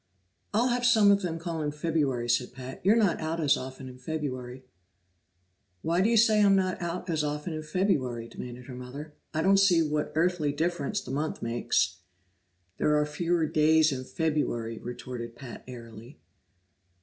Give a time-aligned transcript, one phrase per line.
[0.51, 2.81] "I'll have some of them call in February," said Pat.
[2.83, 4.65] "You're not out as often in February."
[5.83, 9.13] "Why do you say I'm not out as often in February?" demanded her mother.
[9.31, 11.97] "I don't see what earthly difference the month makes."
[12.77, 16.19] "There are fewer days in February," retorted Pat airily.